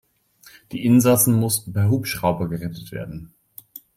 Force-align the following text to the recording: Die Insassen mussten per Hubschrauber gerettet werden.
Die 0.71 0.83
Insassen 0.83 1.35
mussten 1.35 1.73
per 1.73 1.91
Hubschrauber 1.91 2.47
gerettet 2.49 2.91
werden. 2.91 3.35